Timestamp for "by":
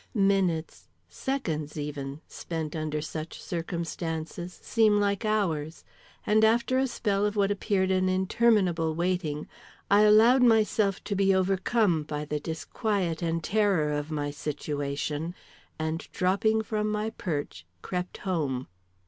12.01-12.25